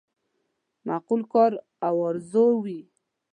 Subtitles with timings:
[0.87, 1.51] معقول کار
[1.87, 2.79] او آرزو وي.